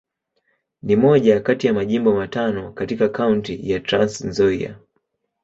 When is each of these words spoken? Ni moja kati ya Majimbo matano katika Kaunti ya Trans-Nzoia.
Ni 0.83 0.95
moja 0.95 1.39
kati 1.39 1.67
ya 1.67 1.73
Majimbo 1.73 2.13
matano 2.15 2.71
katika 2.73 3.09
Kaunti 3.09 3.71
ya 3.71 3.79
Trans-Nzoia. 3.79 4.77